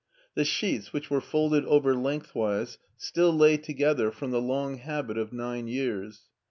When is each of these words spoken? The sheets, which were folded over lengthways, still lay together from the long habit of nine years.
The 0.33 0.45
sheets, 0.45 0.91
which 0.91 1.11
were 1.11 1.21
folded 1.21 1.63
over 1.65 1.93
lengthways, 1.93 2.79
still 2.97 3.31
lay 3.31 3.57
together 3.57 4.09
from 4.11 4.31
the 4.31 4.41
long 4.41 4.77
habit 4.77 5.15
of 5.19 5.31
nine 5.31 5.67
years. 5.67 6.21